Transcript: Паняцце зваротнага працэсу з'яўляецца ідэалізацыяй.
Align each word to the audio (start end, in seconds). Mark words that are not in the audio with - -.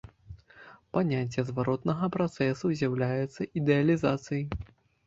Паняцце 0.95 1.45
зваротнага 1.51 2.09
працэсу 2.17 2.65
з'яўляецца 2.81 3.41
ідэалізацыяй. 3.63 4.45